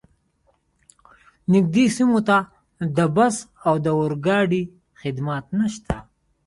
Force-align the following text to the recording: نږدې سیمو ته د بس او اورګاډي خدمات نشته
نږدې 1.53 1.85
سیمو 1.97 2.19
ته 2.27 2.37
د 2.95 2.97
بس 3.15 3.35
او 3.67 3.73
اورګاډي 4.01 4.63
خدمات 5.01 5.45
نشته 5.59 5.95